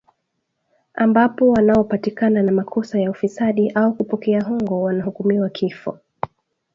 ambapo 0.93 1.49
wanaopatikana 1.49 2.43
na 2.43 2.51
makosa 2.51 2.99
ya 2.99 3.11
ufisadi 3.11 3.69
au 3.71 3.93
kupokea 3.93 4.41
hongo 4.43 4.81
wanahukumiwa 4.81 5.49
kifo 5.49 5.99